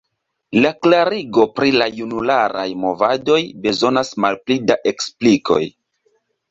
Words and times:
La 0.61 0.69
klarigo 0.85 1.45
pri 1.59 1.75
la 1.75 1.89
junularaj 1.99 2.65
movadoj 2.87 3.39
bezonas 3.67 4.15
malpli 4.27 4.63
da 4.73 4.83
eksplikoj. 4.95 5.63